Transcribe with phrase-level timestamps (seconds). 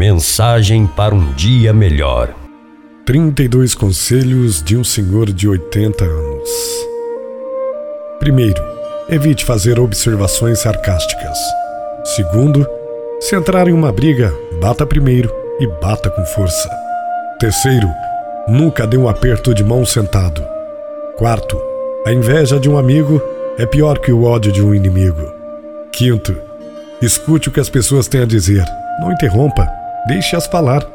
[0.00, 2.34] Mensagem para um dia melhor.
[3.04, 6.48] 32 conselhos de um senhor de 80 anos.
[8.18, 8.62] Primeiro,
[9.10, 11.36] evite fazer observações sarcásticas.
[12.16, 12.66] Segundo,
[13.20, 16.70] se entrar em uma briga, bata primeiro e bata com força.
[17.38, 17.90] Terceiro,
[18.48, 20.42] nunca dê um aperto de mão sentado.
[21.18, 21.60] Quarto,
[22.06, 23.20] a inveja de um amigo
[23.58, 25.30] é pior que o ódio de um inimigo.
[25.92, 26.34] Quinto,
[27.02, 28.64] escute o que as pessoas têm a dizer.
[28.98, 30.86] Não interrompa, deixe-as falar.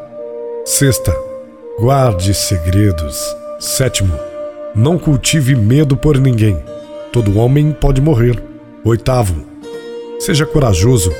[0.66, 1.14] Sexta,
[1.80, 3.36] guarde segredos.
[3.60, 4.18] Sétimo,
[4.76, 6.58] não cultive medo por ninguém.
[7.12, 8.42] Todo homem pode morrer.
[8.84, 9.46] Oitavo,
[10.20, 11.12] seja corajoso,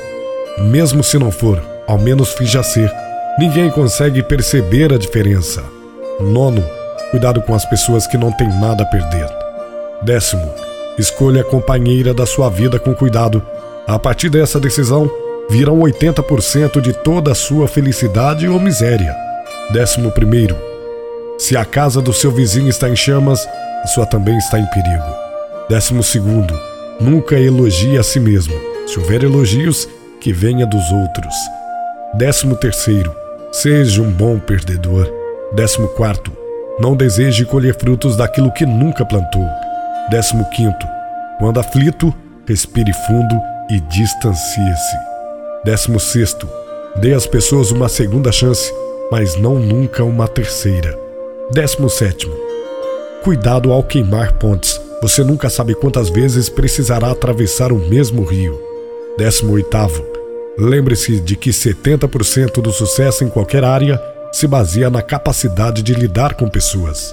[0.58, 2.92] mesmo se não for, ao menos finja ser.
[3.38, 5.64] Ninguém consegue perceber a diferença.
[6.20, 6.64] Nono,
[7.10, 9.28] cuidado com as pessoas que não têm nada a perder.
[10.02, 10.54] Décimo,
[10.98, 13.42] escolha a companheira da sua vida com cuidado.
[13.86, 15.10] A partir dessa decisão,
[15.48, 19.14] virão 80% de toda a sua felicidade ou miséria.
[19.72, 20.56] Décimo primeiro,
[21.38, 23.46] se a casa do seu vizinho está em chamas,
[23.82, 25.14] a sua também está em perigo.
[25.68, 26.58] Décimo segundo,
[27.00, 28.54] nunca elogie a si mesmo.
[28.86, 29.88] Se houver elogios,
[30.20, 31.34] que venha dos outros.
[32.14, 33.14] Décimo terceiro,
[33.52, 35.12] seja um bom perdedor.
[35.52, 36.32] Décimo quarto,
[36.80, 39.46] não deseje colher frutos daquilo que nunca plantou.
[40.10, 40.86] Décimo quinto,
[41.38, 42.14] quando aflito,
[42.46, 45.05] respire fundo e distancie-se.
[45.66, 46.48] Décimo sexto,
[46.94, 48.72] dê às pessoas uma segunda chance,
[49.10, 50.96] mas não nunca uma terceira.
[51.52, 52.32] Décimo sétimo,
[53.24, 54.80] cuidado ao queimar pontes.
[55.02, 58.56] Você nunca sabe quantas vezes precisará atravessar o mesmo rio.
[59.18, 60.06] Décimo oitavo,
[60.56, 64.00] lembre-se de que 70% do sucesso em qualquer área
[64.30, 67.12] se baseia na capacidade de lidar com pessoas.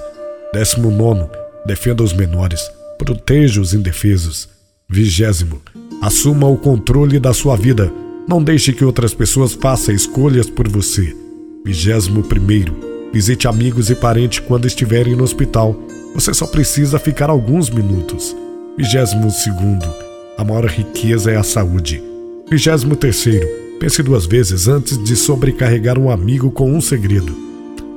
[0.52, 1.28] Décimo nono,
[1.66, 4.48] defenda os menores, proteja os indefesos.
[4.88, 5.60] Vigésimo,
[6.00, 7.92] assuma o controle da sua vida.
[8.26, 11.14] Não deixe que outras pessoas façam escolhas por você.
[11.64, 12.74] Vigésimo primeiro,
[13.12, 15.78] visite amigos e parentes quando estiverem no hospital.
[16.14, 18.34] Você só precisa ficar alguns minutos.
[18.78, 19.86] Vigésimo segundo,
[20.38, 22.02] a maior riqueza é a saúde.
[22.50, 23.46] Vigésimo terceiro,
[23.78, 27.36] pense duas vezes antes de sobrecarregar um amigo com um segredo.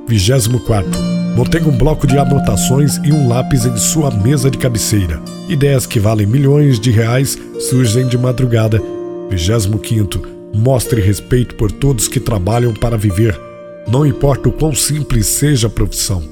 [0.06, 0.98] Vigésimo quarto,
[1.36, 5.22] mantenha um bloco de anotações e um lápis em sua mesa de cabeceira.
[5.48, 8.97] Ideias que valem milhões de reais surgem de madrugada.
[9.30, 10.20] Vigésimo quinto,
[10.54, 13.38] mostre respeito por todos que trabalham para viver.
[13.86, 16.22] Não importa o quão simples seja a profissão.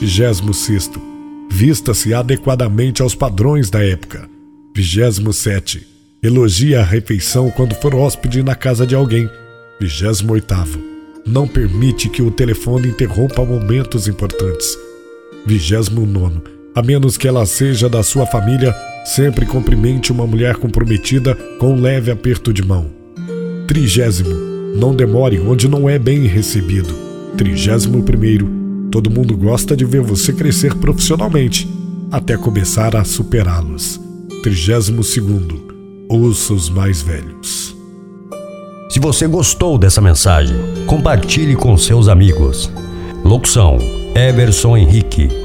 [0.00, 1.00] Vigésimo sexto,
[1.50, 4.28] vista-se adequadamente aos padrões da época.
[4.74, 5.86] Vigésimo sete,
[6.24, 9.28] Elogie a refeição quando for hóspede na casa de alguém.
[9.78, 10.80] 28.
[11.26, 14.74] Não permite que o telefone interrompa momentos importantes.
[15.44, 16.40] 29.
[16.74, 21.80] A menos que ela seja da sua família, sempre cumprimente uma mulher comprometida com um
[21.80, 22.90] leve aperto de mão.
[23.68, 24.24] 30.
[24.76, 26.94] Não demore onde não é bem recebido.
[27.36, 28.88] 31.
[28.90, 31.68] Todo mundo gosta de ver você crescer profissionalmente,
[32.10, 34.00] até começar a superá-los.
[34.42, 35.64] 32.
[36.08, 37.74] Ouça os mais velhos.
[38.88, 42.70] Se você gostou dessa mensagem, compartilhe com seus amigos.
[43.24, 43.78] Locução:
[44.14, 45.43] Everson Henrique.